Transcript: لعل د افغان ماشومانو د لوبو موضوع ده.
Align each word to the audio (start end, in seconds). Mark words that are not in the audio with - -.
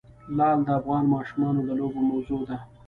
لعل 0.37 0.59
د 0.65 0.69
افغان 0.79 1.03
ماشومانو 1.13 1.59
د 1.67 1.69
لوبو 1.79 1.99
موضوع 2.09 2.41
ده. 2.49 2.57